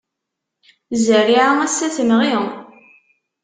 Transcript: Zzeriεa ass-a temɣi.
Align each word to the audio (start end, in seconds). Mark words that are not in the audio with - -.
Zzeriεa 0.97 1.47
ass-a 1.65 1.87
temɣi. 1.95 2.33